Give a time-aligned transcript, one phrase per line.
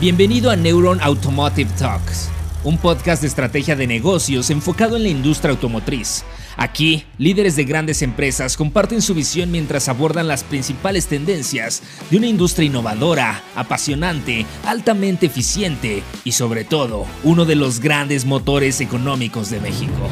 [0.00, 2.30] Bienvenido a Neuron Automotive Talks,
[2.64, 6.24] un podcast de estrategia de negocios enfocado en la industria automotriz.
[6.56, 12.28] Aquí, líderes de grandes empresas comparten su visión mientras abordan las principales tendencias de una
[12.28, 19.60] industria innovadora, apasionante, altamente eficiente y sobre todo, uno de los grandes motores económicos de
[19.60, 20.08] México.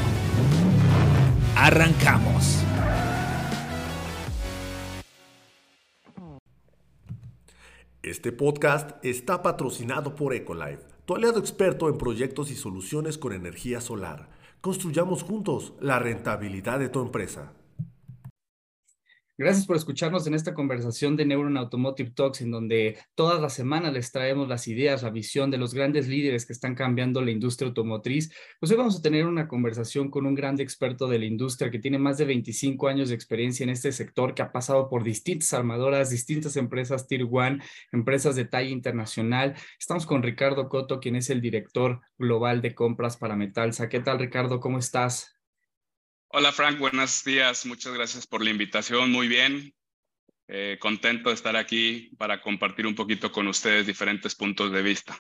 [1.57, 2.59] Arrancamos.
[8.09, 13.83] Este podcast está patrocinado por Ecolife, tu aliado experto en proyectos y soluciones con energía
[13.83, 14.31] solar.
[14.63, 17.53] Construyamos juntos la rentabilidad de tu empresa.
[19.41, 23.93] Gracias por escucharnos en esta conversación de Neuron Automotive Talks, en donde todas las semanas
[23.93, 27.69] les traemos las ideas, la visión de los grandes líderes que están cambiando la industria
[27.69, 28.33] automotriz.
[28.59, 31.79] Pues hoy vamos a tener una conversación con un gran experto de la industria que
[31.79, 35.55] tiene más de 25 años de experiencia en este sector, que ha pasado por distintas
[35.55, 39.55] armadoras, distintas empresas Tier One, empresas de talla internacional.
[39.79, 43.89] Estamos con Ricardo Coto, quien es el director global de compras para Metalsa.
[43.89, 44.59] ¿Qué tal, Ricardo?
[44.59, 45.38] ¿Cómo estás?
[46.31, 47.65] Hola Frank, buenos días.
[47.65, 49.11] Muchas gracias por la invitación.
[49.11, 49.75] Muy bien.
[50.47, 55.19] Eh, contento de estar aquí para compartir un poquito con ustedes diferentes puntos de vista.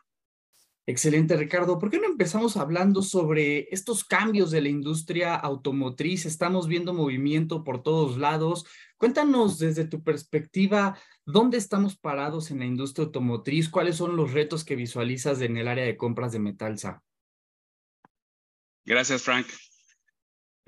[0.86, 1.78] Excelente, Ricardo.
[1.78, 6.26] ¿Por qué no empezamos hablando sobre estos cambios de la industria automotriz?
[6.26, 8.66] Estamos viendo movimiento por todos lados.
[8.98, 13.70] Cuéntanos desde tu perspectiva, ¿dónde estamos parados en la industria automotriz?
[13.70, 17.02] ¿Cuáles son los retos que visualizas en el área de compras de Metalsa?
[18.84, 19.46] Gracias, Frank.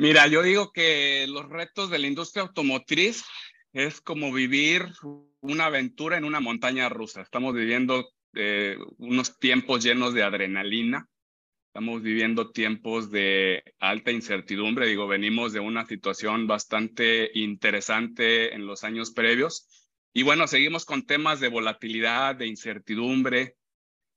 [0.01, 3.23] Mira, yo digo que los retos de la industria automotriz
[3.75, 4.87] es como vivir
[5.43, 7.21] una aventura en una montaña rusa.
[7.21, 11.07] Estamos viviendo eh, unos tiempos llenos de adrenalina.
[11.67, 14.87] Estamos viviendo tiempos de alta incertidumbre.
[14.87, 19.69] Digo, venimos de una situación bastante interesante en los años previos.
[20.15, 23.57] Y bueno, seguimos con temas de volatilidad, de incertidumbre,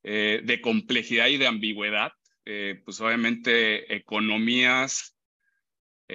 [0.04, 2.14] eh, de complejidad y de ambigüedad.
[2.46, 5.13] Eh, pues obviamente economías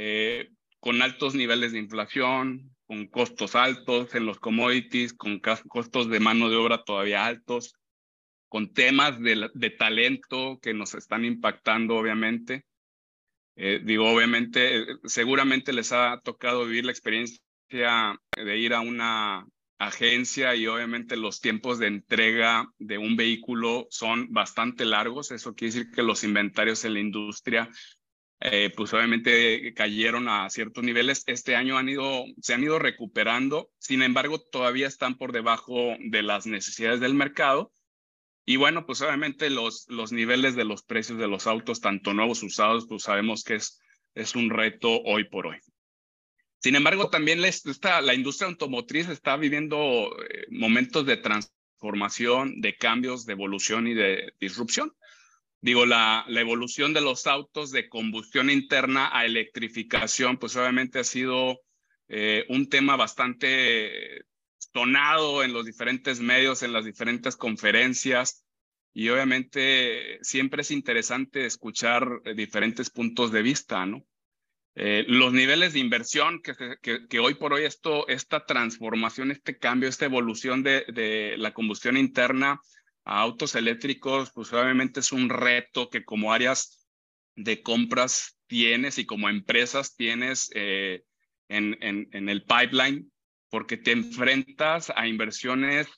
[0.01, 6.21] eh, con altos niveles de inflación, con costos altos en los commodities, con costos de
[6.21, 7.75] mano de obra todavía altos,
[8.49, 12.65] con temas de, de talento que nos están impactando, obviamente.
[13.57, 19.49] Eh, digo, obviamente, seguramente les ha tocado vivir la experiencia de ir a una
[19.81, 25.33] agencia y obviamente los tiempos de entrega de un vehículo son bastante largos.
[25.33, 27.69] Eso quiere decir que los inventarios en la industria
[28.41, 31.25] eh, pues obviamente cayeron a ciertos niveles.
[31.27, 36.23] Este año han ido, se han ido recuperando, sin embargo, todavía están por debajo de
[36.23, 37.73] las necesidades del mercado.
[38.45, 42.43] Y bueno, pues obviamente los, los niveles de los precios de los autos, tanto nuevos
[42.43, 43.81] usados, pues sabemos que es,
[44.15, 45.59] es un reto hoy por hoy.
[46.61, 53.27] Sin embargo, también está, la industria automotriz está viviendo eh, momentos de transformación, de cambios,
[53.27, 54.93] de evolución y de disrupción
[55.61, 61.61] digo, la, evolución de los autos de combustión interna a electrificación, pues obviamente ha sido
[62.09, 64.25] eh, un tema bastante
[64.73, 68.45] sonado en los diferentes medios, en las diferentes conferencias.
[68.95, 74.05] Y obviamente siempre es interesante escuchar diferentes puntos de vista, ¿no?
[74.75, 80.05] Eh, los niveles de inversión que, hoy por hoy esto, esta transformación, este cambio, esta
[80.05, 82.61] evolución de la combustión interna
[83.09, 86.87] a autos eléctricos, pues obviamente es un reto que como áreas
[87.37, 91.05] de compras tienes y como empresas tienes eh,
[91.49, 93.11] en, en, en el pipeline,
[93.49, 95.89] porque te enfrentas a inversiones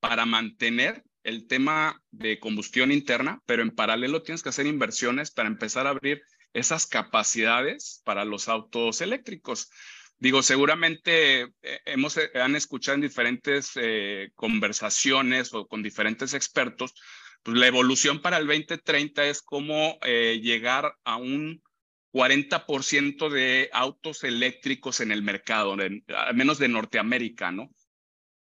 [0.00, 5.48] para mantener el tema de combustión interna, pero en paralelo tienes que hacer inversiones para
[5.48, 6.22] empezar a abrir
[6.54, 9.70] esas capacidades para los autos eléctricos.
[10.20, 16.92] Digo, seguramente eh, hemos, eh, han escuchado en diferentes eh, conversaciones o con diferentes expertos,
[17.44, 21.62] pues la evolución para el 2030 es cómo llegar a un
[22.12, 27.70] 40% de autos eléctricos en el mercado, al menos de Norteamérica, ¿no?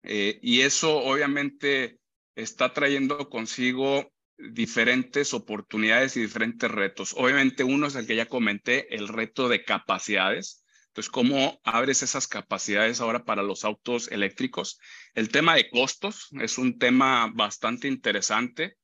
[0.03, 1.99] y eso obviamente
[2.35, 7.13] está trayendo consigo diferentes oportunidades y diferentes retos.
[7.15, 10.65] Obviamente uno es el que ya comenté, el reto de capacidades
[10.97, 14.79] entonces, ¿cómo abres esas capacidades ahora para los autos eléctricos?
[15.13, 18.77] El tema de costos es un tema bastante interesante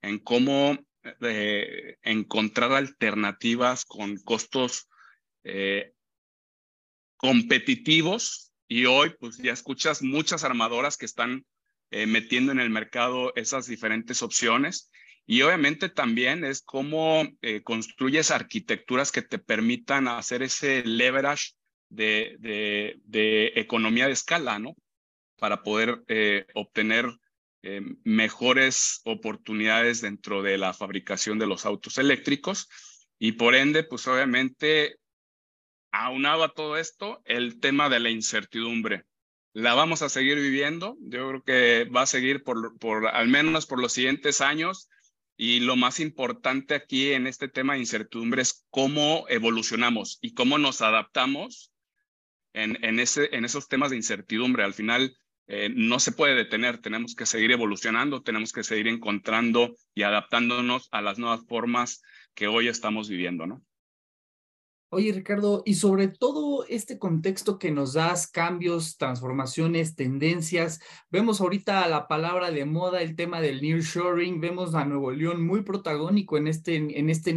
[0.00, 0.78] en cómo
[1.20, 4.88] eh, encontrar alternativas con costos
[5.44, 5.92] eh,
[7.18, 8.54] competitivos.
[8.66, 11.44] Y hoy, pues ya escuchas muchas armadoras que están
[11.90, 14.90] eh, metiendo en el mercado esas diferentes opciones.
[15.26, 17.28] Y obviamente también es cómo
[17.62, 21.57] construyes arquitecturas que te permitan hacer ese leverage
[21.88, 22.36] de,
[23.04, 24.74] de, economía de escala, ¿no?
[25.38, 27.06] Para poder eh, obtener
[27.62, 32.68] eh, mejores oportunidades dentro de la fabricación de los autos eléctricos
[33.18, 34.96] y por ende, pues obviamente,
[35.90, 39.04] aunado a todo esto, el tema de la incertidumbre.
[39.54, 43.66] La vamos a seguir viviendo, yo creo que va a seguir por, por al menos
[43.66, 44.88] por los siguientes años
[45.36, 50.58] y lo más importante aquí en este tema de incertidumbre es cómo evolucionamos y cómo
[50.58, 51.72] nos adaptamos
[52.62, 54.64] en, ese, en esos temas de incertidumbre.
[54.64, 55.16] Al final,
[55.46, 60.88] eh, no se puede detener, tenemos que seguir evolucionando, tenemos que seguir encontrando y adaptándonos
[60.92, 62.02] a las nuevas formas
[62.34, 63.62] que hoy estamos viviendo, ¿no?
[64.90, 70.80] Oye, Ricardo, y sobre todo este contexto que nos das, cambios, transformaciones, tendencias,
[71.10, 75.62] vemos ahorita la palabra de moda, el tema del nearshoring, vemos a Nuevo León muy
[75.62, 77.34] protagónico en este, en este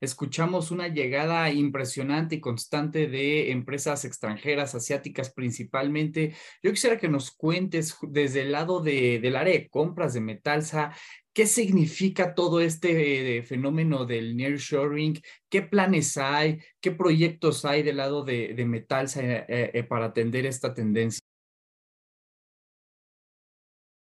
[0.00, 6.36] escuchamos una llegada impresionante y constante de empresas extranjeras, asiáticas principalmente.
[6.62, 10.92] Yo quisiera que nos cuentes desde el lado de, del área de compras de Metalsa,
[11.36, 15.20] ¿Qué significa todo este eh, fenómeno del nearshoring?
[15.50, 16.60] ¿Qué planes hay?
[16.80, 21.20] ¿Qué proyectos hay del lado de, de Metalsa eh, eh, para atender esta tendencia?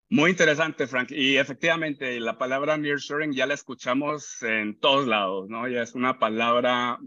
[0.09, 1.11] Muy interesante, Frank.
[1.11, 5.69] Y efectivamente, la palabra nearshoring ya la escuchamos en todos lados, ¿no?
[5.69, 6.99] Ya es una palabra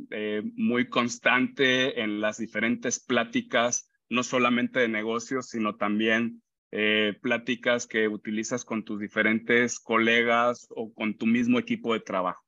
[0.54, 6.42] muy constante en las diferentes pláticas, no solamente de negocios, sino también
[6.76, 12.42] eh, pláticas que utilizas con tus diferentes colegas o con tu mismo equipo de trabajo.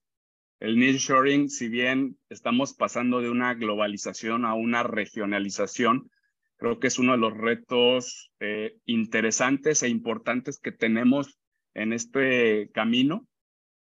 [0.59, 6.11] El nearshoring, si bien estamos pasando de una globalización a una regionalización,
[6.57, 11.39] creo que es uno de los retos eh, interesantes e importantes que tenemos
[11.75, 13.29] en este camino.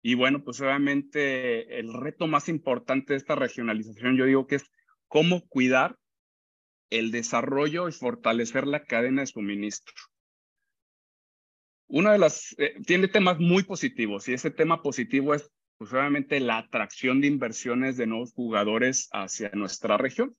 [0.01, 4.69] Y bueno, pues obviamente el reto más importante de esta regionalización, yo digo que es
[5.07, 5.95] cómo cuidar
[6.89, 9.93] el desarrollo y fortalecer la cadena de suministro.
[11.93, 16.39] Una de las, eh, tiene temas muy positivos y ese tema positivo es pues obviamente
[16.39, 20.35] la atracción de inversiones de nuevos jugadores hacia nuestra región.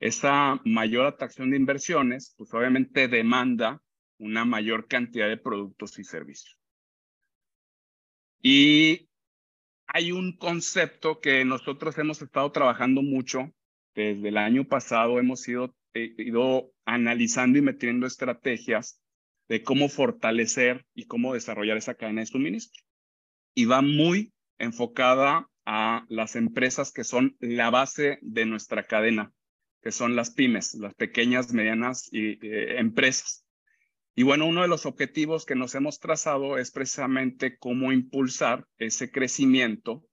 [0.00, 3.82] Esa mayor atracción de inversiones, pues obviamente demanda
[4.16, 6.58] una mayor cantidad de productos y servicios.
[8.40, 9.10] Y
[9.88, 13.52] hay un concepto que nosotros hemos estado trabajando mucho
[13.94, 19.02] desde el año pasado, hemos ido, eh, ido analizando y metiendo estrategias
[19.48, 22.82] de cómo fortalecer y cómo desarrollar esa cadena de suministro.
[23.54, 29.32] Y va muy enfocada a las empresas que son la base de nuestra cadena,
[29.82, 33.44] que son las pymes, las pequeñas, medianas y, eh, empresas.
[34.14, 39.10] Y bueno, uno de los objetivos que nos hemos trazado es precisamente cómo impulsar ese
[39.10, 40.04] crecimiento,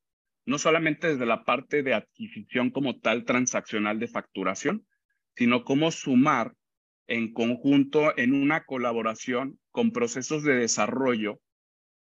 [0.45, 4.85] no solamente desde la parte de adquisición como tal transaccional de facturación,
[5.35, 6.53] sino cómo sumar
[7.07, 11.39] en conjunto en una colaboración con procesos de desarrollo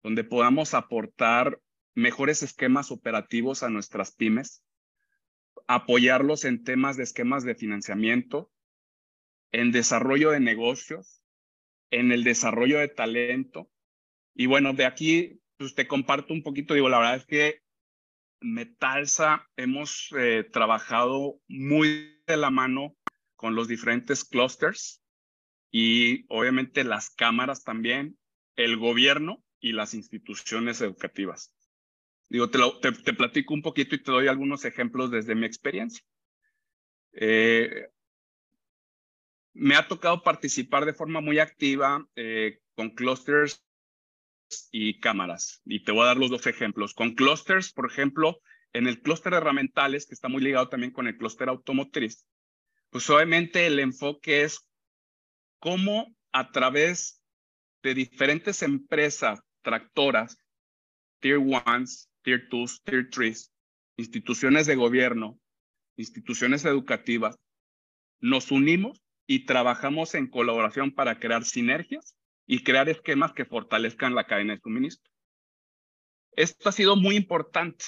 [0.02, 1.60] donde podamos aportar
[1.94, 4.64] mejores esquemas operativos a nuestras pymes,
[5.66, 8.50] apoyarlos en temas de esquemas de financiamiento,
[9.52, 11.22] en desarrollo de negocios,
[11.90, 13.70] en el desarrollo de talento.
[14.34, 17.60] Y bueno, de aquí pues te comparto un poquito, digo, la verdad es que
[18.40, 22.96] Metalsa hemos eh, trabajado muy de la mano
[23.40, 25.02] con los diferentes clusters
[25.70, 28.18] y obviamente las cámaras también,
[28.54, 31.50] el gobierno y las instituciones educativas.
[32.28, 36.04] Digo, te, platico un poquito y te doy algunos ejemplos desde mi experiencia.
[37.14, 37.88] Eh,
[39.54, 43.64] me ha tocado participar de forma muy activa eh, con clusters
[44.70, 45.62] y cámaras.
[45.64, 46.92] Y te voy a dar los dos ejemplos.
[46.92, 48.38] Con clusters, por ejemplo,
[48.74, 52.26] en el clúster de herramientales, que está muy ligado también con el clúster automotriz,
[52.90, 54.66] pues obviamente el enfoque es
[55.60, 57.22] cómo a través
[57.82, 60.36] de diferentes empresas tractoras,
[61.20, 61.62] Tier 1,
[62.22, 63.52] Tier 2, Tier 3,
[63.96, 65.38] instituciones de gobierno,
[65.96, 67.36] instituciones educativas,
[68.20, 72.16] nos unimos y trabajamos en colaboración para crear sinergias
[72.46, 75.10] y crear esquemas que fortalezcan la cadena de suministro.
[76.32, 77.84] Esto ha sido muy importante,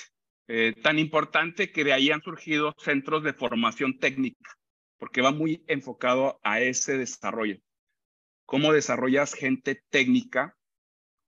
[0.47, 4.57] eh, tan importante que de ahí han surgido centros de formación técnica
[5.03, 7.59] porque va muy enfocado a ese desarrollo.
[8.47, 10.57] ¿Cómo desarrollas gente técnica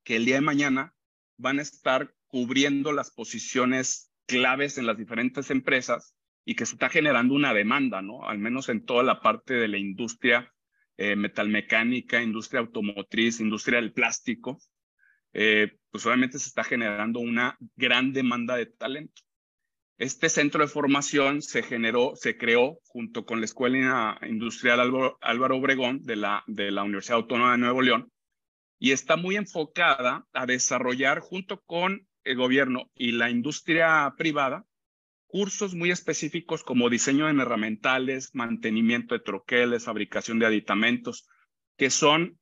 [0.04, 0.94] que el día de mañana
[1.38, 6.14] van a estar cubriendo las posiciones claves en las diferentes empresas
[6.44, 8.28] y que se está generando una demanda, ¿no?
[8.28, 10.54] Al menos en toda la parte de la industria
[10.96, 14.60] eh, metalmecánica, industria automotriz, industria del plástico,
[15.32, 19.23] eh, pues obviamente se está generando una gran demanda de talento.
[19.96, 26.02] Este centro de formación se generó, se creó junto con la Escuela Industrial Álvaro, Obregón
[26.02, 28.10] de la, Universidad Autónoma de Nuevo León
[28.80, 34.66] y está muy enfocada a desarrollar junto con el gobierno y la industria privada
[35.28, 41.28] cursos muy específicos como diseño de herramientales, mantenimiento de troqueles, fabricación de aditamentos,
[41.76, 42.38] que son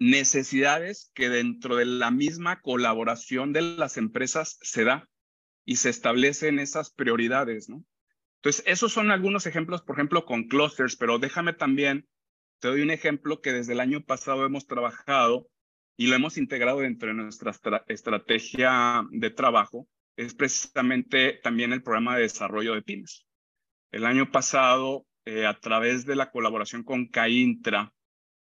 [0.00, 5.08] necesidades que dentro de la misma colaboración de las empresas se da
[5.68, 7.84] y se establecen esas prioridades, ¿no?
[8.36, 12.08] Entonces, esos son algunos ejemplos, por ejemplo, con clusters, pero déjame también,
[12.58, 15.50] te doy un ejemplo que desde el año pasado hemos trabajado
[15.98, 17.54] y lo hemos integrado dentro de nuestra
[17.86, 23.26] estrategia de trabajo, es precisamente también el programa de desarrollo de pymes.
[23.92, 27.92] El año pasado, eh, a través de la colaboración con CAINTRA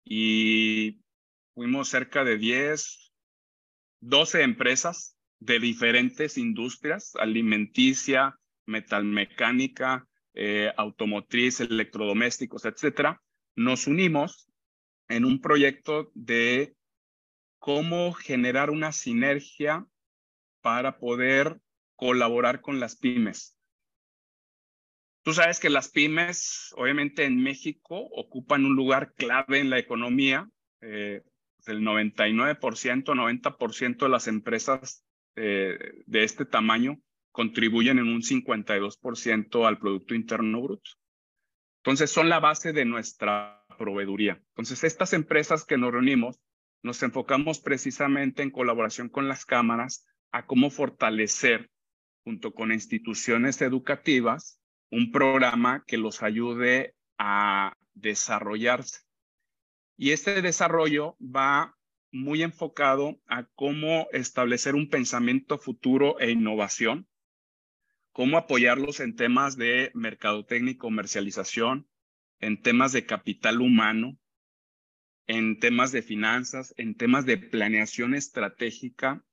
[0.04, 1.00] y
[1.54, 3.10] fuimos cerca de 10,
[4.02, 13.22] 12 empresas de diferentes industrias, alimenticia, metalmecánica, eh, automotriz, electrodomésticos, etcétera,
[13.54, 14.48] nos unimos
[15.08, 16.74] en un proyecto de
[17.58, 19.86] cómo generar una sinergia
[20.60, 21.60] para poder
[21.94, 23.56] colaborar con las pymes.
[25.22, 30.48] Tú sabes que las pymes, obviamente en México, ocupan un lugar clave en la economía.
[30.80, 31.22] Eh,
[31.66, 35.05] el 99%, 90% de las empresas
[35.36, 36.98] eh, de este tamaño
[37.30, 40.90] contribuyen en un 52% al Producto Interno Bruto.
[41.84, 44.42] Entonces, son la base de nuestra proveeduría.
[44.48, 46.40] Entonces, estas empresas que nos reunimos,
[46.82, 51.70] nos enfocamos precisamente en colaboración con las cámaras a cómo fortalecer,
[52.24, 54.58] junto con instituciones educativas,
[54.90, 59.00] un programa que los ayude a desarrollarse.
[59.98, 61.75] Y este desarrollo va
[62.16, 67.06] muy enfocado a cómo establecer un pensamiento futuro e innovación,
[68.12, 71.88] cómo apoyarlos en temas de mercadotecnia y comercialización,
[72.40, 74.18] en temas de capital humano,
[75.26, 79.24] en temas de finanzas, en temas de planeación estratégica,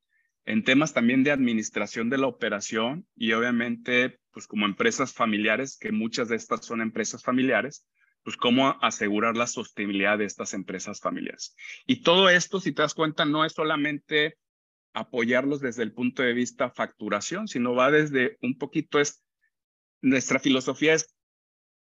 [0.46, 5.92] en temas también de administración de la operación y obviamente, pues como empresas familiares, que
[5.92, 7.86] muchas de estas son empresas familiares,
[8.24, 11.56] pues cómo asegurar la sostenibilidad de estas empresas familiares.
[11.86, 14.38] Y todo esto, si te das cuenta, no es solamente
[14.94, 19.24] apoyarlos desde el punto de vista facturación, sino va desde un poquito es,
[20.02, 21.16] nuestra filosofía es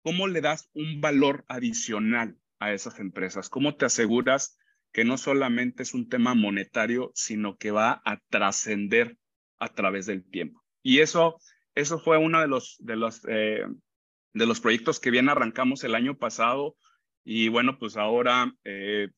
[0.04, 4.58] cómo le das un valor adicional a esas empresas, cómo te aseguras
[4.92, 9.18] que no solamente es un tema monetario, sino que va a trascender
[9.60, 10.64] a través del tiempo.
[10.84, 11.38] Y eso,
[11.76, 13.66] eso fue uno de los, de los eh,
[14.34, 16.76] de los proyectos que bien arrancamos el año pasado
[17.24, 19.10] y bueno, pues ahora eh,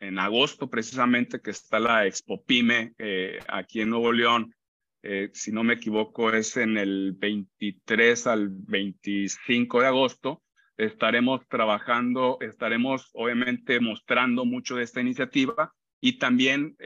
[0.00, 4.54] en agosto precisamente que está la Expo Pyme eh, aquí en Nuevo León,
[5.02, 10.42] eh, si no me equivoco es en el 23 al 25 de agosto,
[10.76, 16.76] estaremos trabajando, estaremos obviamente mostrando mucho de esta iniciativa y también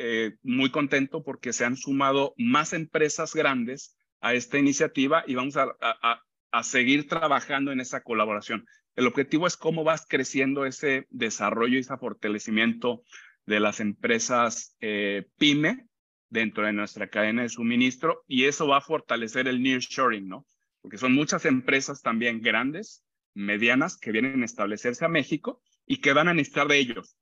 [0.42, 6.22] muy contento porque se han sumado más empresas grandes a esta iniciativa y vamos a
[6.62, 8.66] seguir trabajando en esa colaboración.
[8.96, 13.02] El objetivo es cómo vas creciendo ese desarrollo y ese fortalecimiento
[13.46, 15.86] de las empresas eh, PYME
[16.28, 20.46] dentro de nuestra cadena de suministro y eso va a fortalecer el nearshoring, ¿no?
[20.80, 23.04] Porque son muchas empresas también grandes,
[23.34, 27.16] medianas, que vienen a establecerse a México y que van a necesitar de ellos.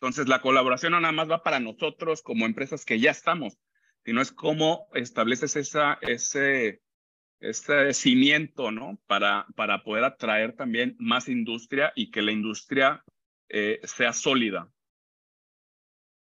[0.00, 3.58] Entonces, la colaboración no nada más va para nosotros como empresas que ya estamos,
[4.04, 6.80] sino es cómo estableces esa, ese,
[7.40, 9.00] este cimiento, ¿no?
[9.06, 13.04] Para, para poder atraer también más industria y que la industria
[13.48, 14.70] eh, sea sólida.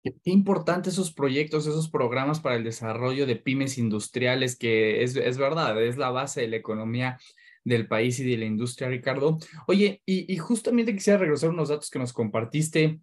[0.02, 5.38] Qué, importante esos proyectos, esos programas para el desarrollo de pymes industriales, que es, es
[5.38, 7.20] verdad, es la base de la economía
[7.66, 9.38] del país y de la industria, Ricardo.
[9.68, 13.02] Oye, y, y justamente quisiera regresar unos datos que nos compartiste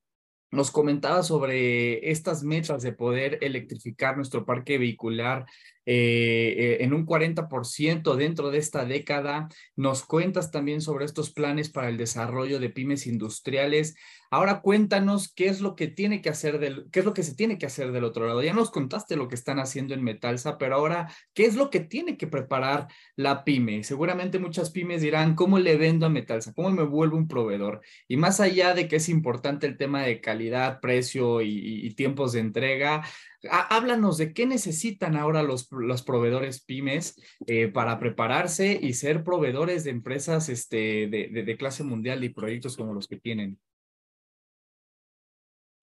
[0.50, 5.44] nos comentaba sobre estas metas de poder electrificar nuestro parque vehicular
[5.88, 9.48] eh, en un 40% dentro de esta década.
[9.76, 13.94] Nos cuentas también sobre estos planes para el desarrollo de pymes industriales.
[14.28, 17.36] Ahora cuéntanos qué es lo que tiene que hacer del, qué es lo que se
[17.36, 18.42] tiene que hacer del otro lado.
[18.42, 21.78] Ya nos contaste lo que están haciendo en Metalsa, pero ahora, ¿qué es lo que
[21.78, 23.84] tiene que preparar la pyme?
[23.84, 26.52] Seguramente muchas pymes dirán, ¿cómo le vendo a Metalsa?
[26.52, 27.80] ¿Cómo me vuelvo un proveedor?
[28.08, 32.40] Y más allá de que es importante el tema de calidad, precio y tiempos de
[32.40, 33.04] entrega,
[33.50, 39.84] háblanos de qué necesitan ahora los, los proveedores pymes eh, para prepararse y ser proveedores
[39.84, 43.58] de empresas este, de, de, clase mundial y proyectos como los que tienen.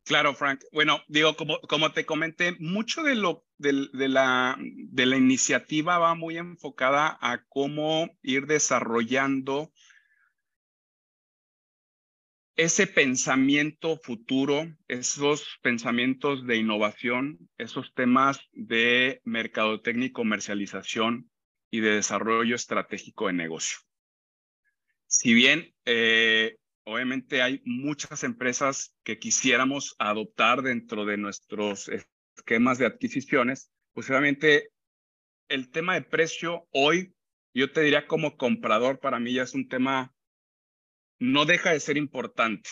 [0.05, 0.61] Claro, Frank.
[0.73, 3.73] Bueno, digo, como, como te comenté, mucho de, lo, de,
[4.09, 9.71] la, de la iniciativa va muy enfocada a cómo ir desarrollando
[12.55, 21.29] ese pensamiento futuro, esos pensamientos de innovación, esos temas de mercadotecnia y comercialización
[21.71, 23.79] y de desarrollo estratégico de negocio.
[25.07, 31.89] Si bien eh, obviamente hay muchas empresas que quisiéramos adoptar dentro de nuestros
[32.35, 34.69] esquemas de adquisiciones, pues obviamente
[35.49, 37.13] el tema de precio hoy,
[37.53, 40.13] yo te diría como comprador, para mí ya es un tema,
[41.23, 42.69] no deja de ser importante,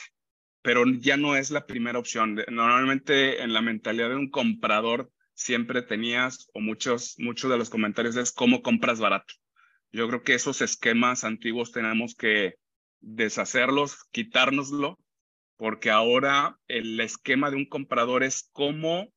[0.62, 2.36] pero ya no es la primera opción.
[2.50, 8.18] Normalmente en la mentalidad de un comprador siempre tenías, o muchos, muchos de los comentarios
[8.18, 9.34] es cómo compras barato.
[9.94, 12.56] Yo creo que esos esquemas antiguos tenemos que
[13.00, 15.00] deshacerlos, quitárnoslo,
[15.56, 19.14] porque ahora el esquema de un comprador es cómo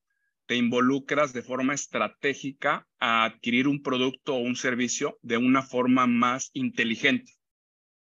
[0.47, 6.07] te involucras de forma estratégica a adquirir un producto o un servicio de una forma
[6.07, 7.33] más inteligente.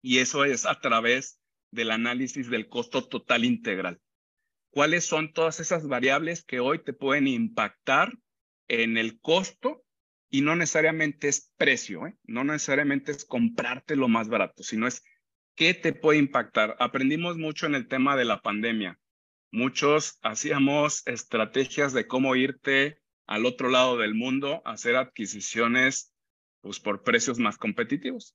[0.02, 1.40] Y eso es a través
[1.70, 4.00] del análisis del costo total integral.
[4.70, 8.12] ¿Cuáles son todas esas variables que hoy te pueden impactar
[8.68, 9.84] en el costo?
[10.30, 12.16] Y no necesariamente es precio, ¿eh?
[12.24, 15.02] no necesariamente es comprarte lo más barato, sino es
[15.54, 16.76] qué te puede impactar.
[16.78, 18.98] Aprendimos mucho en el tema de la pandemia
[19.52, 26.12] muchos hacíamos estrategias de cómo irte al otro lado del mundo a hacer adquisiciones
[26.62, 28.34] pues, por precios más competitivos.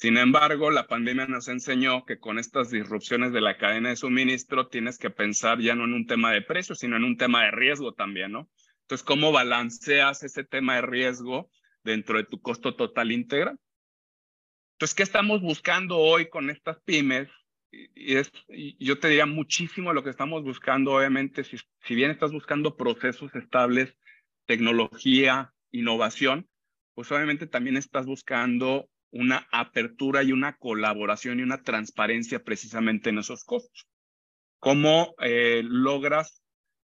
[0.00, 4.68] Sin embargo, la pandemia nos enseñó que con estas disrupciones de la cadena de suministro
[4.68, 7.50] tienes que pensar ya no en un tema de precio, sino en un tema de
[7.50, 8.48] riesgo también, ¿no?
[8.82, 11.50] Entonces, ¿cómo balanceas ese tema de riesgo
[11.82, 13.58] dentro de tu costo total integral?
[14.74, 17.28] Entonces, ¿qué estamos buscando hoy con estas pymes?
[17.72, 18.30] y, es,
[18.78, 23.34] yo te diría muchísimo lo que estamos buscando, obviamente, si, si bien estás buscando procesos
[23.34, 23.96] estables,
[24.46, 26.48] tecnología, innovación,
[26.94, 33.18] pues obviamente también estás buscando una apertura y una colaboración y una transparencia precisamente en
[33.18, 33.88] esos costos.
[34.58, 36.42] ¿Cómo eh, logras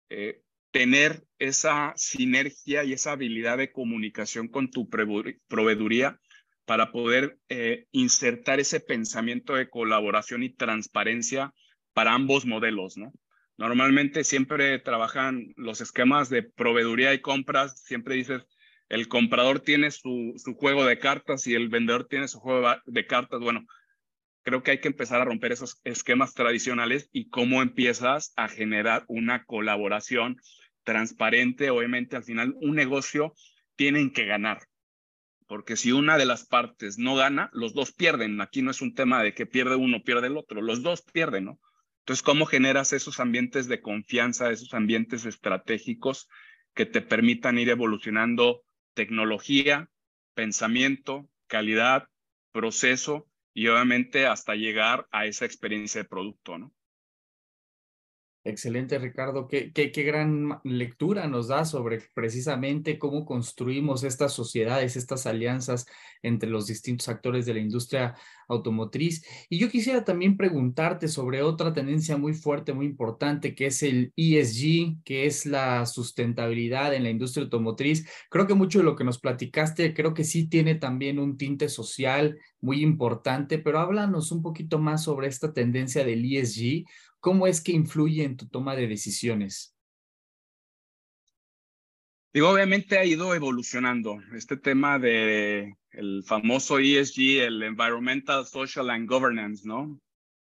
[0.10, 6.20] eh, tener esa sinergia y esa habilidad de comunicación con tu proveeduría
[6.66, 11.54] para poder eh, insertar ese pensamiento de colaboración y transparencia
[11.94, 13.12] para ambos modelos, ¿no?
[13.58, 18.44] Normalmente siempre trabajan los esquemas de proveeduría y compras, siempre dices,
[18.94, 23.08] el comprador tiene su, su juego de cartas y el vendedor tiene su juego de
[23.08, 23.40] cartas.
[23.40, 23.66] Bueno,
[24.44, 29.04] creo que hay que empezar a romper esos esquemas tradicionales y cómo empiezas a generar
[29.08, 30.38] una colaboración
[30.84, 31.72] transparente.
[31.72, 33.34] Obviamente, al final, un negocio
[33.76, 34.60] tienen que ganar
[35.48, 38.42] porque si una de las partes no gana, los dos pierden.
[38.42, 41.46] Aquí no es un tema de que pierde uno, pierde el otro, los dos pierden,
[41.46, 41.60] ¿no?
[42.00, 46.28] Entonces, ¿cómo generas esos ambientes de confianza, esos ambientes estratégicos
[46.74, 49.90] que te permitan ir evolucionando tecnología,
[50.34, 52.10] pensamiento, calidad,
[52.52, 56.74] proceso y obviamente hasta llegar a esa experiencia de producto, ¿no?
[58.46, 59.48] Excelente, Ricardo.
[59.48, 65.86] Qué, qué, qué, gran lectura nos da sobre precisamente cómo construimos estas sociedades, estas alianzas
[66.22, 68.16] entre los distintos actores de la industria
[68.50, 69.26] automotriz.
[69.50, 74.12] Y yo quisiera también preguntarte sobre otra tendencia muy fuerte, muy importante, que es el
[74.18, 78.06] ESG, que es la sustentabilidad en la industria automotriz.
[78.30, 81.70] Creo que mucho de lo que nos platicaste, creo que sí tiene también un tinte
[81.70, 86.84] social muy importante, pero háblanos un poquito más sobre esta tendencia del ESG
[87.24, 89.74] ¿Cómo es que influye en tu toma de decisiones?
[92.34, 94.20] Digo, obviamente ha ido evolucionando.
[94.36, 100.02] Este tema de el famoso ESG, el Environmental, Social and Governance, ¿no?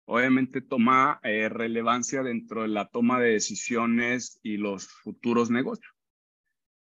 [0.05, 5.91] Obviamente toma eh, relevancia dentro de la toma de decisiones y los futuros negocios.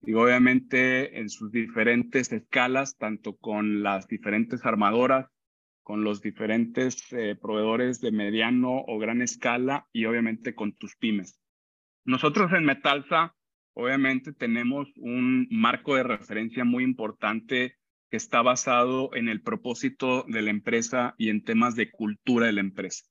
[0.01, 5.27] Y obviamente en sus diferentes escalas, tanto con las diferentes armadoras,
[5.87, 11.39] con los diferentes eh, proveedores de mediano o gran escala y obviamente con tus pymes.
[12.03, 13.33] Nosotros en Metalsa,
[13.73, 17.77] obviamente tenemos un marco de referencia muy importante
[18.11, 22.51] que está basado en el propósito de la empresa y en temas de cultura de
[22.51, 23.05] la empresa.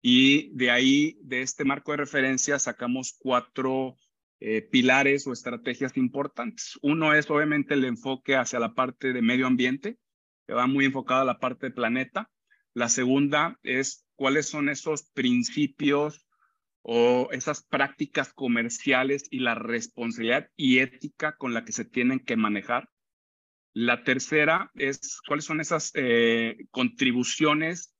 [0.00, 3.96] Y de ahí, de este marco de referencia, sacamos cuatro
[4.40, 6.78] eh, pilares o estrategias importantes.
[6.80, 9.98] Uno es obviamente el enfoque hacia la parte de medio ambiente,
[10.46, 12.30] que va muy enfocada a la parte de planeta.
[12.74, 16.26] La segunda es cuáles son esos principios
[16.82, 22.36] o esas prácticas comerciales y la responsabilidad y ética con la que se tienen que
[22.36, 22.90] manejar.
[23.72, 27.94] La tercera es cuáles son esas eh, contribuciones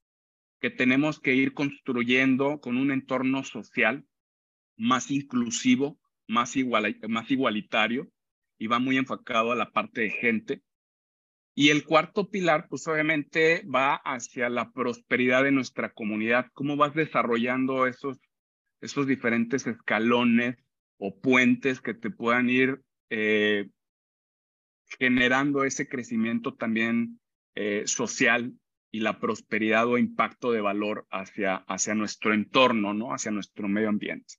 [0.61, 4.07] que tenemos que ir construyendo con un entorno social
[4.77, 8.11] más inclusivo, más, igual, más igualitario
[8.59, 10.63] y va muy enfocado a la parte de gente.
[11.55, 16.47] Y el cuarto pilar, pues obviamente va hacia la prosperidad de nuestra comunidad.
[16.53, 18.19] ¿Cómo vas desarrollando esos,
[18.81, 20.57] esos diferentes escalones
[20.99, 23.69] o puentes que te puedan ir eh,
[24.99, 27.21] generando ese crecimiento también
[27.55, 28.53] eh, social
[28.91, 33.13] y la prosperidad o impacto de valor hacia, hacia nuestro entorno, ¿no?
[33.13, 34.35] Hacia nuestro medio ambiente.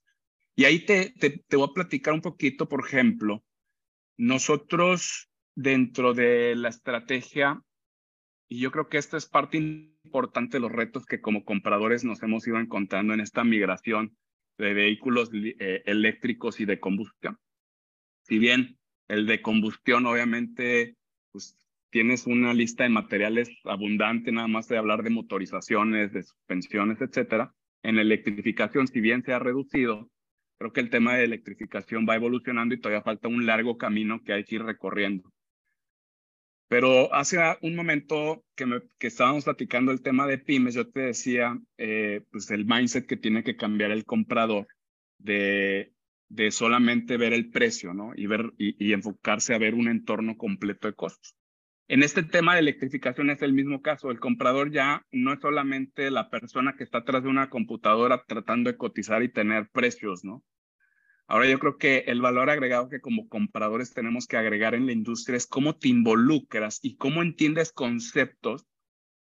[0.54, 3.44] Y ahí te, te, te voy a platicar un poquito, por ejemplo,
[4.16, 7.62] nosotros dentro de la estrategia,
[8.48, 12.22] y yo creo que esta es parte importante de los retos que como compradores nos
[12.22, 14.16] hemos ido encontrando en esta migración
[14.58, 17.38] de vehículos eh, eléctricos y de combustión.
[18.22, 20.96] Si bien el de combustión obviamente
[21.32, 21.56] pues,
[21.90, 27.54] tienes una lista de materiales abundante, nada más de hablar de motorizaciones, de suspensiones, etcétera.
[27.82, 30.10] En electrificación, si bien se ha reducido,
[30.58, 34.32] creo que el tema de electrificación va evolucionando y todavía falta un largo camino que
[34.32, 35.32] hay que ir recorriendo.
[36.68, 41.00] Pero hace un momento que, me, que estábamos platicando el tema de pymes, yo te
[41.00, 44.66] decía, eh, pues el mindset que tiene que cambiar el comprador
[45.18, 45.92] de,
[46.28, 48.12] de solamente ver el precio, ¿no?
[48.16, 51.36] Y, ver, y, enfocarse a ver un entorno completo de costos.
[51.88, 54.10] En este tema de electrificación es el mismo caso.
[54.10, 58.70] El comprador ya no es solamente la persona que está atrás de una computadora tratando
[58.70, 60.42] de cotizar y tener precios, ¿no?
[61.28, 64.92] Ahora yo creo que el valor agregado que como compradores tenemos que agregar en la
[64.92, 68.66] industria es cómo te involucras y cómo entiendes conceptos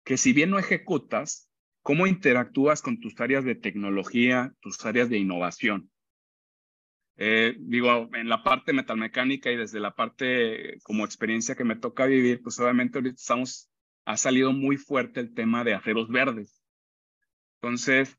[0.04, 1.50] que si bien no ejecutas,
[1.82, 5.92] cómo interactúas con tus áreas de tecnología, tus áreas de innovación.
[7.16, 12.08] Eh, digo, en la parte metalmecánica y desde la parte como experiencia que me toca
[12.08, 13.70] vivir, pues obviamente ahorita estamos,
[14.06, 16.60] ha salido muy fuerte el tema de aceros verdes.
[17.62, 18.18] Entonces,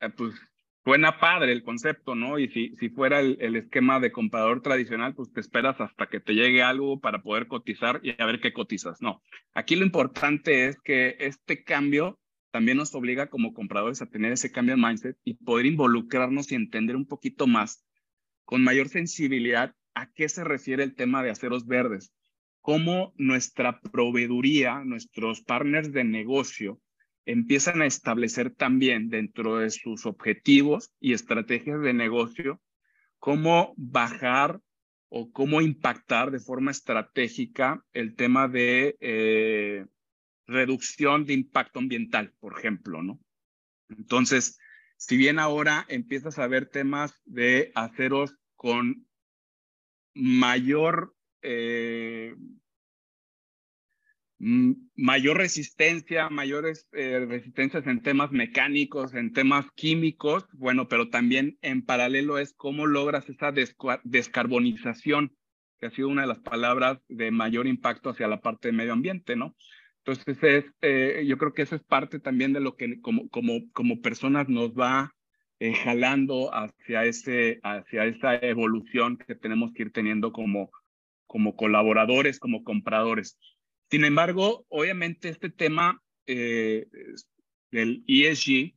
[0.00, 0.34] eh, pues
[0.86, 2.38] Suena padre el concepto, ¿no?
[2.38, 6.20] Y si, si fuera el, el, esquema de comprador tradicional, pues te esperas hasta que
[6.20, 9.02] te llegue algo para poder cotizar y a ver qué cotizas.
[9.02, 9.20] No,
[9.52, 12.20] aquí lo importante es que este cambio
[12.52, 16.54] también nos obliga como compradores a tener ese cambio de mindset y poder involucrarnos y
[16.54, 17.84] entender un poquito más
[18.44, 22.12] con mayor sensibilidad a qué se refiere el tema de aceros verdes,
[22.60, 26.80] cómo nuestra proveeduría, nuestros partners de negocio,
[27.26, 32.62] empiezan a establecer también dentro de sus objetivos y estrategias de negocio
[33.18, 34.60] cómo bajar
[35.08, 39.86] o cómo impactar de forma estratégica el tema de eh,
[40.46, 43.20] reducción de impacto ambiental, por ejemplo, ¿no?
[43.88, 44.58] Entonces,
[44.96, 49.06] si bien ahora empiezas a ver temas de aceros con
[50.14, 52.34] mayor eh,
[54.38, 61.82] mayor resistencia, mayores eh, resistencias en temas mecánicos, en temas químicos, bueno, pero también en
[61.82, 63.52] paralelo es cómo logras esa
[64.04, 65.34] descarbonización,
[65.78, 68.92] que ha sido una de las palabras de mayor impacto hacia la parte de medio
[68.92, 69.56] ambiente, ¿no?
[70.04, 73.70] Entonces, es, eh, yo creo que eso es parte también de lo que como, como,
[73.72, 75.12] como personas nos va
[75.58, 80.70] eh, jalando hacia, ese, hacia esa evolución que tenemos que ir teniendo como,
[81.26, 83.38] como colaboradores, como compradores.
[83.88, 86.88] Sin embargo, obviamente este tema eh,
[87.70, 88.74] del ESG,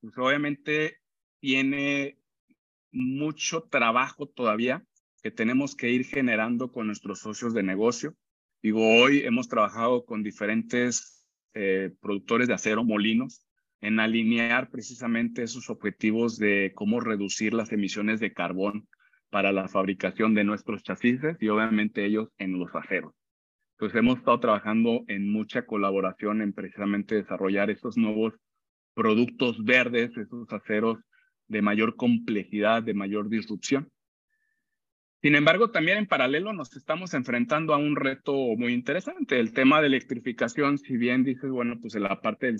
[0.00, 0.98] pues obviamente
[1.40, 2.18] tiene
[2.92, 4.84] mucho trabajo todavía
[5.22, 8.14] que tenemos que ir generando con nuestros socios de negocio.
[8.62, 13.44] Digo, hoy hemos trabajado con diferentes eh, productores de acero, molinos,
[13.80, 18.88] en alinear precisamente esos objetivos de cómo reducir las emisiones de carbón
[19.30, 23.17] para la fabricación de nuestros chasis y obviamente ellos en los aceros
[23.78, 28.34] pues hemos estado trabajando en mucha colaboración en precisamente desarrollar estos nuevos
[28.94, 30.98] productos verdes, esos aceros
[31.46, 33.88] de mayor complejidad, de mayor disrupción.
[35.22, 39.80] Sin embargo, también en paralelo nos estamos enfrentando a un reto muy interesante, el tema
[39.80, 42.54] de electrificación, si bien dices, bueno, pues en la parte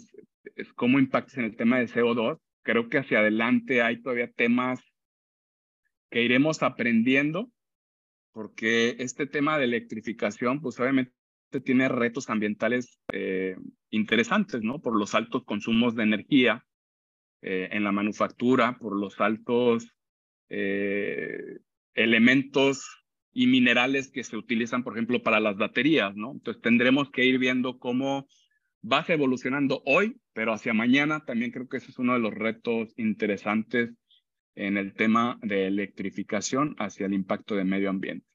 [0.56, 4.80] es cómo impacta en el tema de CO2, creo que hacia adelante hay todavía temas
[6.10, 7.50] que iremos aprendiendo
[8.32, 11.12] porque este tema de electrificación, pues obviamente
[11.64, 13.56] tiene retos ambientales eh,
[13.90, 14.80] interesantes, ¿no?
[14.80, 16.64] Por los altos consumos de energía
[17.42, 19.94] eh, en la manufactura, por los altos
[20.50, 21.58] eh,
[21.94, 26.32] elementos y minerales que se utilizan, por ejemplo, para las baterías, ¿no?
[26.32, 28.26] Entonces tendremos que ir viendo cómo
[28.84, 32.92] va evolucionando hoy, pero hacia mañana también creo que ese es uno de los retos
[32.96, 33.90] interesantes
[34.58, 38.26] en el tema de electrificación hacia el impacto de medio ambiente.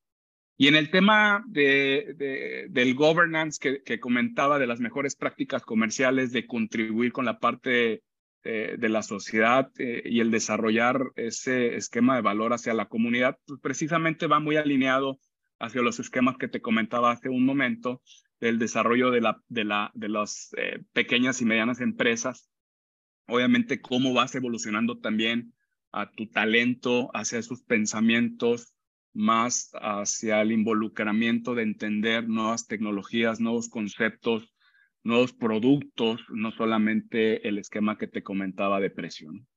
[0.56, 6.48] Y en el tema de, del governance que, comentaba de las mejores prácticas comerciales, de
[6.48, 8.04] contribuir con la parte
[8.44, 13.60] de, la sociedad eh, y el desarrollar ese esquema de valor hacia la comunidad, pues
[13.62, 15.20] precisamente va muy alineado
[15.60, 18.02] hacia los esquemas que te comentaba hace un momento,
[18.40, 22.50] del desarrollo de, la, de, la, de las eh, pequeñas y medianas empresas.
[23.28, 25.54] Obviamente, cómo vas evolucionando también
[25.94, 28.74] a tu talento, hacia sus pensamientos,
[29.14, 34.52] más hacia el involucramiento de entender nuevas tecnologías, nuevos conceptos,
[35.04, 39.48] nuevos productos, no solamente el esquema que te comentaba de presión.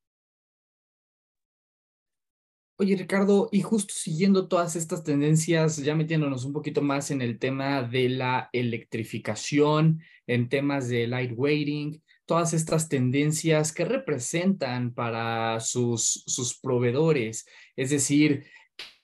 [2.78, 7.38] Oye, Ricardo, y justo siguiendo todas estas tendencias, ya metiéndonos un poquito más en el
[7.38, 16.24] tema de la electrificación, en temas de lightweighting, todas estas tendencias que representan para sus,
[16.26, 18.46] sus proveedores, es decir,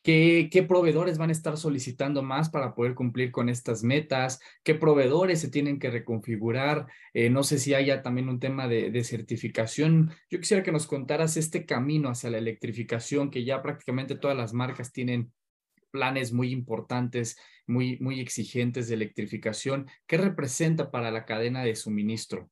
[0.04, 4.40] ¿Qué, ¿Qué, proveedores van a estar solicitando más para poder cumplir con estas metas?
[4.64, 6.88] ¿Qué proveedores se tienen que reconfigurar?
[7.14, 10.10] Eh, no sé si haya también un tema de, de, certificación.
[10.28, 14.52] Yo quisiera que nos contaras este camino hacia la electrificación, que ya prácticamente todas las
[14.52, 15.32] marcas tienen
[15.92, 19.86] planes muy importantes, muy, muy exigentes de electrificación.
[20.08, 22.50] ¿Qué representa para la cadena de suministro?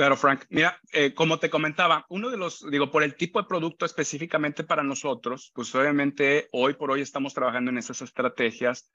[0.00, 0.46] Claro, Frank.
[0.48, 4.64] Mira, eh, como te comentaba, uno de los, digo, por el tipo de producto específicamente
[4.64, 8.90] para nosotros, pues obviamente hoy por hoy estamos trabajando en esas estrategias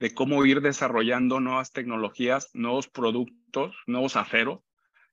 [0.00, 4.60] de cómo ir desarrollando nuevas tecnologías, nuevos productos, nuevos aceros,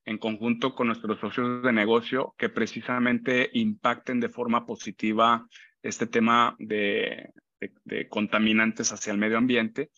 [0.06, 5.46] en conjunto con nuestros socios de negocio que precisamente impacten de forma positiva
[5.82, 9.92] este tema de, de, de contaminantes hacia el medio ambiente.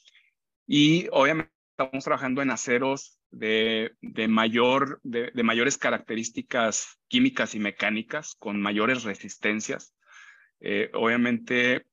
[0.65, 7.60] Y obviamente estamos trabajando en aceros de, de, mayor, de, de, mayores características químicas y
[7.60, 9.93] mecánicas, con mayores resistencias.
[10.62, 11.86] Eh, obviamente,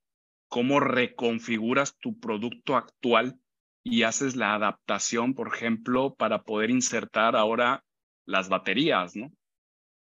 [0.46, 3.40] cómo reconfiguras tu producto actual
[3.82, 7.82] y haces la adaptación, por ejemplo, para poder insertar ahora
[8.24, 9.32] las baterías, ¿no?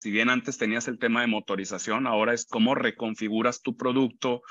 [0.01, 4.41] Si bien antes tenías el tema de motorización, ahora es cómo reconfiguras tu producto,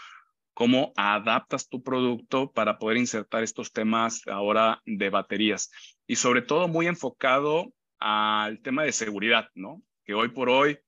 [0.58, 5.70] cómo adaptas tu producto para poder insertar estos temas ahora de baterías
[6.04, 9.80] y sobre todo muy enfocado al tema de seguridad, ¿no?
[10.04, 10.80] Que hoy por hoy,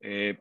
[0.00, 0.38] eh,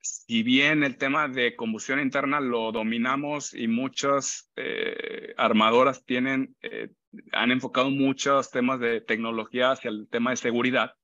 [0.00, 6.88] si bien el tema de combustión interna lo dominamos y muchas eh, armadoras tienen, eh,
[7.30, 10.94] han enfocado muchos temas de tecnología hacia el tema de seguridad,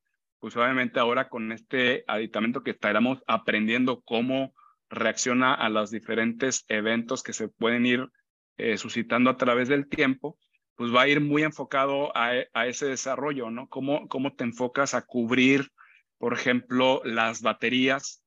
[0.41, 4.55] pues obviamente ahora con este aditamento que estaremos aprendiendo cómo
[4.95, 8.09] reacciona a los diferentes eventos que se pueden ir
[8.57, 10.39] eh, suscitando a través del tiempo,
[10.77, 13.69] pues va a ir muy enfocado a, a, ese desarrollo, ¿no?
[13.69, 15.71] ¿Cómo, ¿Cómo te enfocas a cubrir,
[16.19, 18.23] por ejemplo, las baterías?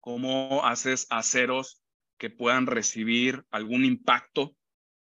[0.00, 1.82] ¿Cómo haces aceros
[2.18, 4.54] que puedan recibir algún impacto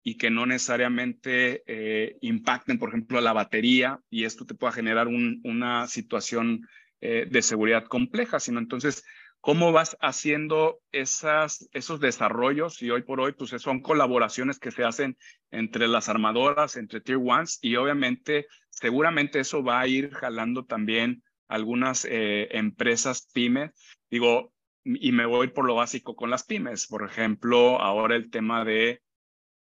[0.05, 4.73] y que no necesariamente eh, impacten, por ejemplo, a la batería y esto te pueda
[4.73, 6.67] generar un, una situación
[7.01, 9.05] eh, de seguridad compleja, sino entonces
[9.41, 15.17] cómo vas haciendo esos desarrollos y hoy por hoy pues son colaboraciones que se hacen
[15.51, 21.23] entre las armadoras, entre Tier Ones y obviamente seguramente eso va a ir jalando también
[21.49, 23.71] algunas eh, empresas pymes.
[24.11, 24.53] Digo,
[24.85, 26.87] y me voy por lo básico con las pymes.
[26.87, 29.03] Por ejemplo, ahora el tema de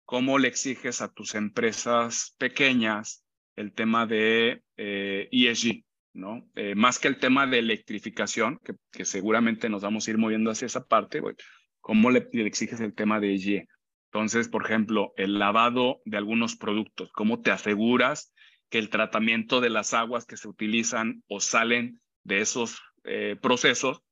[0.05, 3.25] cómo le exiges a tus empresas pequeñas
[3.57, 5.85] el tema de eh, ESG,
[6.17, 6.49] ¿no?
[6.55, 10.51] Eh, más que el tema de electrificación, que, que, seguramente nos vamos a ir moviendo
[10.51, 11.21] hacia esa parte,
[11.81, 13.69] ¿cómo le, exiges el tema de EG?
[14.11, 18.33] Entonces, por ejemplo, el lavado de algunos productos, ¿cómo te aseguras
[18.71, 24.03] que el tratamiento de las aguas que se utilizan o salen de esos eh, procesos,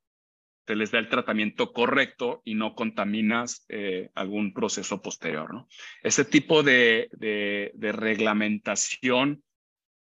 [0.66, 5.68] se les da el tratamiento correcto y no contaminas eh, algún proceso posterior, ¿no?
[6.02, 9.42] Ese tipo de, de reglamentación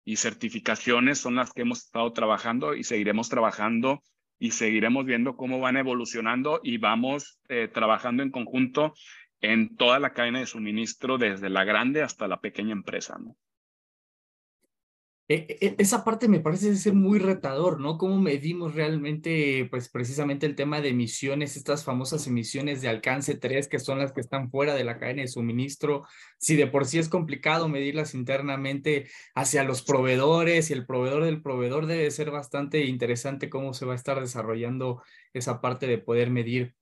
[0.04, 4.02] y certificaciones son las que hemos estado trabajando y seguiremos trabajando
[4.38, 8.94] y seguiremos viendo cómo van evolucionando y vamos eh, trabajando en conjunto
[9.40, 13.16] en toda la cadena de suministro, desde la grande hasta la pequeña empresa.
[13.18, 13.36] ¿no?
[15.26, 17.96] E, e, esa parte me parece ser muy retador, ¿no?
[17.96, 23.66] ¿Cómo medimos realmente, pues precisamente el tema de emisiones, estas famosas emisiones de alcance 3,
[23.68, 26.04] que son las que están fuera de la cadena de suministro?
[26.38, 31.40] Si de por sí es complicado medirlas internamente hacia los proveedores y el proveedor del
[31.40, 36.30] proveedor debe ser bastante interesante cómo se va a estar desarrollando esa parte de poder
[36.30, 36.74] medir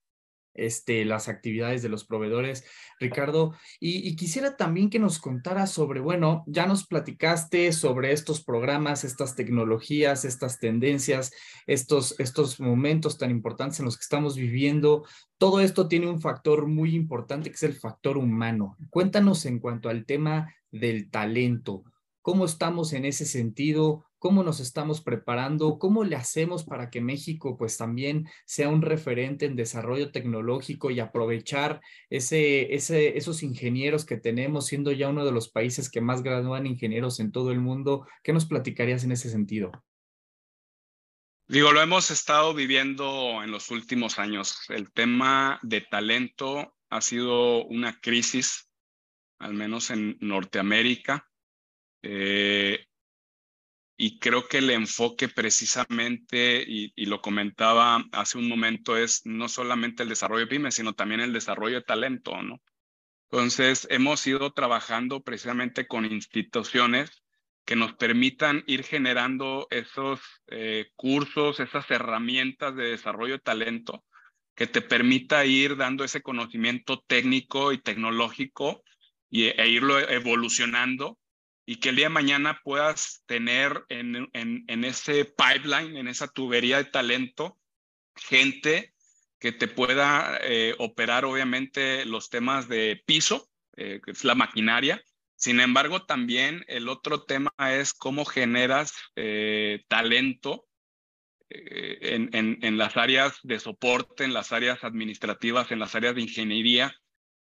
[0.54, 2.64] este, las actividades de los proveedores,
[3.00, 3.54] Ricardo.
[3.80, 9.04] Y, y, quisiera también que nos contara sobre, bueno, ya nos platicaste sobre estos programas,
[9.04, 11.32] estas tecnologías, estas tendencias,
[11.66, 15.04] estos, estos momentos tan importantes en los que estamos viviendo.
[15.38, 18.76] Todo esto tiene un factor muy importante que es el factor humano.
[18.90, 21.84] Cuéntanos en cuanto al tema del talento.
[22.20, 24.04] ¿Cómo estamos en ese sentido?
[24.22, 29.46] Cómo nos estamos preparando, cómo le hacemos para que México pues también sea un referente
[29.46, 35.32] en desarrollo tecnológico y aprovechar ese, ese, esos ingenieros que tenemos, siendo ya uno de
[35.32, 38.06] los países que más gradúan ingenieros en todo el mundo.
[38.22, 39.72] ¿Qué nos platicarías en ese sentido?
[41.48, 44.56] Digo, lo hemos estado viviendo en los últimos años.
[44.68, 48.70] El tema de talento ha sido una crisis,
[49.40, 51.28] al menos en Norteamérica.
[52.04, 52.86] Eh,
[54.02, 60.02] y creo que el enfoque precisamente, y, lo comentaba hace un momento, es no solamente
[60.02, 62.60] el desarrollo de pymes, sino también el desarrollo de talento, ¿no?
[63.30, 67.22] Entonces, hemos ido trabajando precisamente con instituciones
[67.64, 74.04] que nos permitan ir generando esos eh, cursos, esas herramientas de desarrollo de talento,
[74.56, 78.82] que te permita ir dando ese conocimiento técnico y tecnológico
[79.30, 81.20] y, e irlo evolucionando
[81.64, 86.28] y que el día de mañana puedas tener en, en, en ese pipeline, en esa
[86.28, 87.58] tubería de talento,
[88.16, 88.92] gente
[89.38, 95.02] que te pueda eh, operar obviamente los temas de piso, eh, que es la maquinaria.
[95.34, 100.66] Sin embargo, también el otro tema es cómo generas eh, talento
[101.48, 106.22] en, en, en, las áreas de soporte, en las áreas administrativas, en las áreas de
[106.22, 106.94] ingeniería,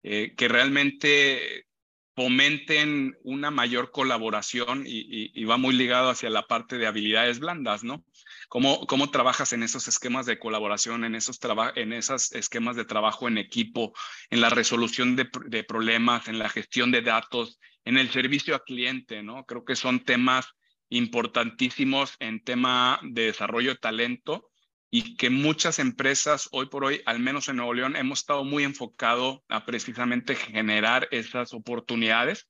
[0.01, 1.67] que realmente
[2.15, 8.03] fomenten una mayor colaboración y, va muy ligado hacia la parte de habilidades blandas, ¿no?
[8.49, 11.39] ¿Cómo, cómo trabajas en esos esquemas de colaboración, en esos,
[11.75, 13.93] en esos esquemas de trabajo en equipo,
[14.29, 18.63] en la resolución de, de problemas, en la gestión de datos, en el servicio al
[18.63, 19.45] cliente, ¿no?
[19.45, 20.47] Creo que son temas
[20.89, 24.50] importantísimos en tema de desarrollo de talento
[24.93, 28.65] y que muchas empresas hoy por hoy, al menos en Nuevo León, hemos estado muy
[28.65, 32.49] enfocado a precisamente generar esas oportunidades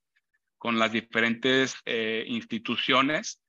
[0.58, 3.40] con las diferentes eh, instituciones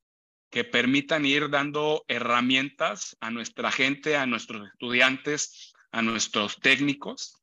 [0.51, 7.41] que permitan ir dando herramientas a nuestra gente, a nuestros estudiantes, a nuestros técnicos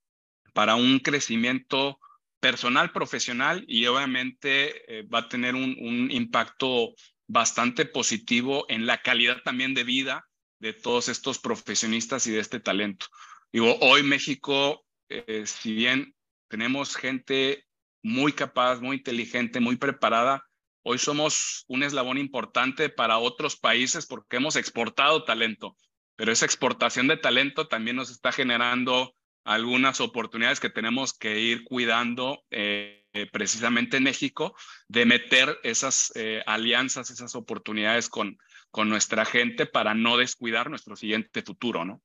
[0.54, 1.98] para un crecimiento
[2.38, 6.94] personal, profesional y obviamente eh, va a tener un, un impacto
[7.26, 10.29] bastante positivo en la calidad también de vida
[10.60, 13.06] de todos estos profesionistas y de este talento.
[13.52, 16.14] Digo, hoy México, eh, si bien
[16.48, 17.66] tenemos gente
[18.02, 20.44] muy capaz, muy inteligente, muy preparada,
[20.82, 25.76] hoy somos un eslabón importante para otros países porque hemos exportado talento,
[26.16, 31.64] pero esa exportación de talento también nos está generando algunas oportunidades que tenemos que ir
[31.64, 33.00] cuidando eh,
[33.32, 34.54] precisamente en México,
[34.86, 38.38] de meter esas eh, alianzas, esas oportunidades con,
[38.70, 42.02] con nuestra gente para no descuidar nuestro siguiente futuro, ¿no?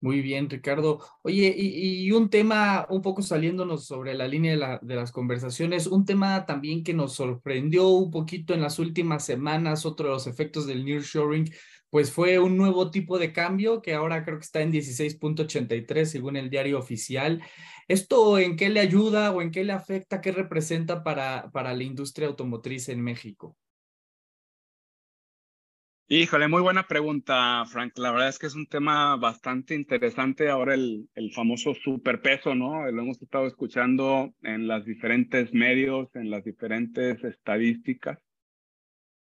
[0.00, 1.00] Muy bien, Ricardo.
[1.22, 6.04] Oye, y, un tema un poco saliéndonos sobre la línea de, de, las conversaciones, un
[6.04, 10.66] tema también que nos sorprendió un poquito en las últimas semanas, otro de los efectos
[10.66, 11.50] del nearshoring,
[11.88, 16.36] pues fue un nuevo tipo de cambio que ahora creo que está en 16.83 según
[16.36, 17.42] el diario oficial.
[17.88, 21.84] ¿Esto en qué le ayuda o en qué le afecta, qué representa para, para la
[21.84, 23.56] industria automotriz en México?
[26.08, 27.98] Híjole, muy buena pregunta, Frank.
[27.98, 30.48] La verdad es que es un tema bastante interesante.
[30.48, 32.88] Ahora el, el famoso superpeso, ¿no?
[32.92, 38.18] Lo hemos estado escuchando en los diferentes medios, en las diferentes estadísticas.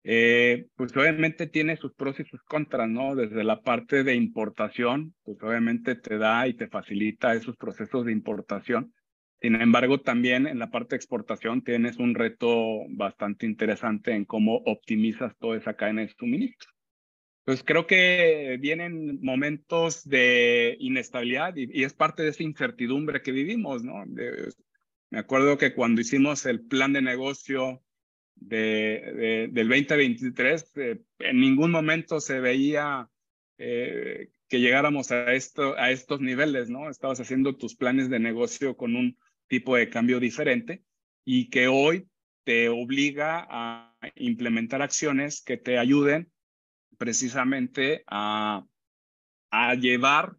[0.04, 3.14] Eh, pues obviamente tiene sus pros y sus contras, ¿no?
[3.14, 8.12] Desde la parte de importación, pues obviamente te da y te facilita esos procesos de
[8.12, 8.92] importación.
[9.40, 14.57] Sin embargo, también en la parte de exportación tienes un reto bastante interesante en cómo
[14.66, 16.70] optimizas toda esa cadena de suministro.
[17.40, 23.33] Entonces, creo que vienen momentos de inestabilidad y, y es parte de esa incertidumbre que
[23.33, 24.05] vivimos, ¿no?
[24.07, 24.51] De,
[25.11, 27.83] me acuerdo que cuando hicimos el plan de negocio
[28.35, 33.09] de, de, del 2023, eh, en ningún momento se veía
[33.57, 36.90] eh, que llegáramos a, esto, a estos niveles, ¿no?
[36.90, 39.16] Estabas haciendo tus planes de negocio con un
[39.49, 40.83] tipo de cambio diferente
[41.25, 42.09] y que hoy
[42.45, 46.31] te obliga a implementar acciones que te ayuden
[46.97, 48.65] precisamente a,
[49.51, 50.37] a llevar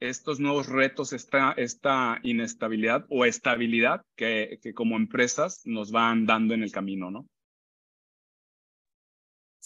[0.00, 6.54] estos nuevos retos, esta, esta inestabilidad o estabilidad que, que como empresas nos van dando
[6.54, 7.26] en el camino, ¿no?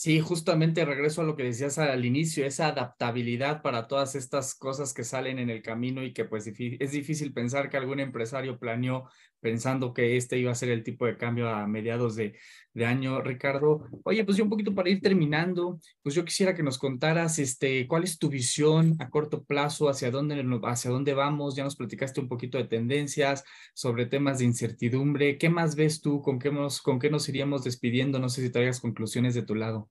[0.02, 4.92] Sí, justamente regreso a lo que decías al inicio, esa adaptabilidad para todas estas cosas
[4.94, 9.08] que salen en el camino y que pues es difícil pensar que algún empresario planeó
[9.42, 12.38] pensando que este iba a ser el tipo de cambio a mediados de,
[12.72, 13.88] de año, Ricardo.
[14.04, 17.88] Oye, pues yo un poquito para ir terminando, pues yo quisiera que nos contaras, este,
[17.88, 21.56] cuál es tu visión a corto plazo, hacia dónde, hacia dónde vamos.
[21.56, 25.36] Ya nos platicaste un poquito de tendencias, sobre temas de incertidumbre.
[25.38, 26.22] ¿Qué más ves tú?
[26.22, 28.20] ¿Con qué nos, con qué nos iríamos despidiendo?
[28.20, 29.90] No sé si traigas conclusiones de tu lado.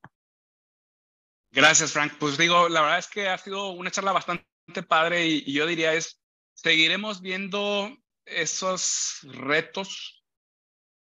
[1.50, 2.14] Gracias, Frank.
[2.18, 4.46] Pues digo, la verdad es que ha sido una charla bastante
[4.88, 6.22] padre y, y yo diría es,
[6.54, 7.94] seguiremos viendo
[8.26, 10.24] esos retos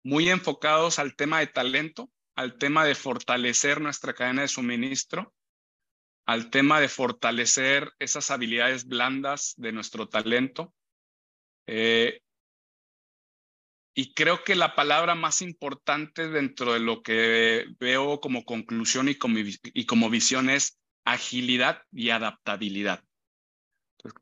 [0.03, 5.33] muy enfocados al tema de talento, al tema de fortalecer nuestra cadena de suministro,
[6.25, 10.73] al tema de fortalecer esas habilidades blandas de nuestro talento.
[11.67, 12.21] Eh,
[13.95, 19.15] y creo que la palabra más importante dentro de lo que veo como conclusión y
[19.15, 23.03] como, y como visión es agilidad y adaptabilidad.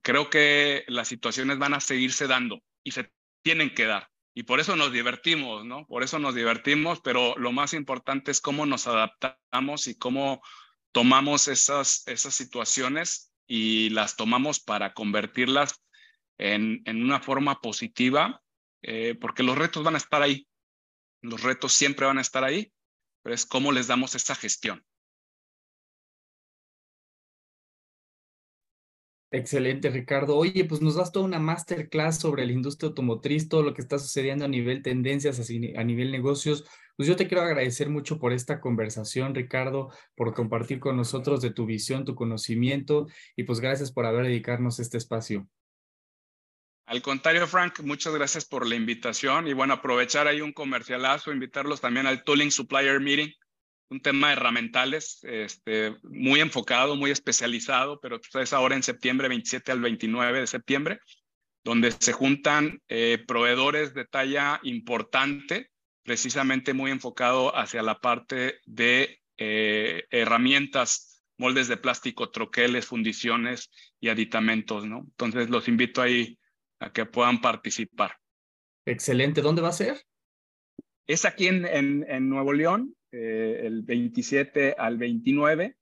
[0.02, 3.12] creo que las situaciones van a seguirse dando y se
[3.44, 4.10] tienen que dar.
[4.36, 5.86] Y por eso nos divertimos, ¿no?
[5.86, 10.42] Por eso nos divertimos, pero lo más importante es cómo nos adaptamos y cómo
[10.92, 15.84] tomamos esas, esas situaciones y las tomamos para convertirlas
[16.38, 18.42] en, en una forma positiva,
[18.82, 20.48] eh, porque los retos van a estar ahí.
[21.22, 22.74] Los retos siempre van a estar ahí,
[23.22, 24.84] pero es cómo les damos esa gestión.
[29.36, 30.38] Excelente, Ricardo.
[30.38, 33.98] Oye, pues nos das toda una masterclass sobre la industria automotriz, todo lo que está
[33.98, 36.66] sucediendo a nivel tendencias, a nivel negocios.
[36.96, 41.50] Pues yo te quiero agradecer mucho por esta conversación, Ricardo, por compartir con nosotros de
[41.50, 45.48] tu visión, tu conocimiento y pues gracias por haber dedicarnos este espacio.
[46.86, 51.82] Al contrario, Frank, muchas gracias por la invitación y bueno, aprovechar ahí un comercialazo, invitarlos
[51.82, 53.34] también al Tooling Supplier Meeting
[53.94, 59.28] un tema de herramientales este, muy enfocado, muy especializado, pero pues, es ahora en septiembre
[59.28, 61.00] 27 al 29 de septiembre,
[61.64, 65.70] donde se juntan eh, proveedores de talla importante,
[66.04, 73.70] precisamente muy enfocado hacia la parte de eh, herramientas, moldes de plástico, troqueles, fundiciones
[74.00, 75.02] y aditamentos, ¿no?
[75.06, 76.40] Entonces los invito ahí
[76.80, 78.18] a que puedan participar.
[78.86, 79.42] Excelente.
[79.42, 80.04] ¿Dónde va a ser?
[81.06, 85.78] Es aquí en, en Nuevo León, eh, el 27 al 29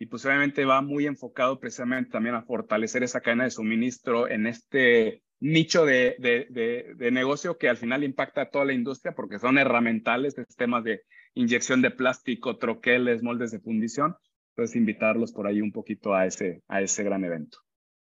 [0.00, 4.48] y pues obviamente va muy enfocado precisamente también a fortalecer esa cadena de suministro en
[4.48, 9.38] este nicho de, de, de, negocio que al final impacta a toda la industria porque
[9.38, 11.02] son herramientales, temas de
[11.34, 14.16] inyección de plástico, troqueles, moldes de fundición.
[14.50, 17.58] Entonces invitarlos por ahí un poquito a ese, a ese gran evento.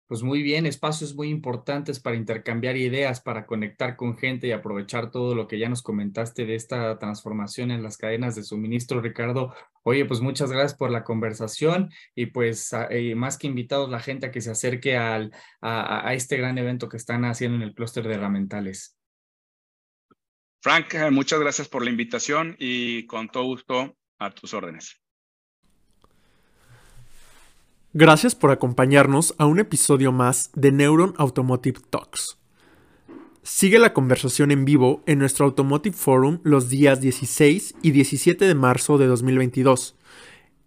[0.10, 5.12] Pues muy bien, espacios muy importantes para intercambiar ideas, para conectar con gente y aprovechar
[5.12, 9.54] todo lo que ya nos comentaste de esta transformación en las cadenas de suministro, Ricardo.
[9.84, 14.26] Oye, pues muchas gracias por la conversación y pues eh, más que invitados la gente
[14.26, 15.32] a que se acerque al,
[15.62, 18.98] a, a este gran evento que están haciendo en el clúster de herramientales.
[20.64, 25.00] Frank, muchas gracias por la invitación y con todo gusto a tus órdenes.
[28.02, 32.38] Gracias por acompañarnos a un episodio más de Neuron Automotive Talks.
[33.44, 38.56] Sigue la conversación en vivo en nuestro Automotive Forum los días 16 y 17 de
[38.56, 39.98] marzo de 2022,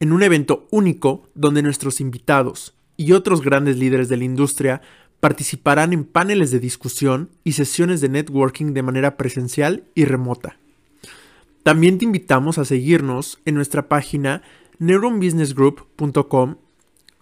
[0.01, 4.83] en un evento único donde nuestros invitados y otros grandes líderes de la industria
[5.19, 10.59] participarán en paneles de discusión y sesiones de networking de manera presencial y remota.
[11.63, 14.43] También te invitamos a seguirnos en nuestra página
[14.81, 16.57] neuronbusinessgroup.com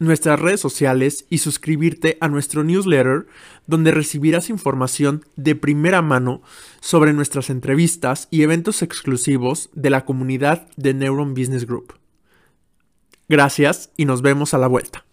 [0.00, 3.26] nuestras redes sociales y suscribirte a nuestro newsletter
[3.66, 6.42] donde recibirás información de primera mano
[6.80, 11.94] sobre nuestras entrevistas y eventos exclusivos de la comunidad de Neuron Business Group.
[13.28, 15.04] Gracias y nos vemos a la vuelta.